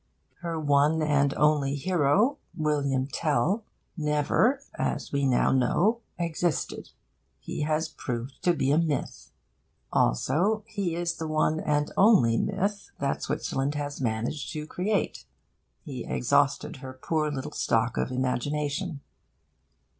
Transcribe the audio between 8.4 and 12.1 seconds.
to be a myth. Also, he is the one and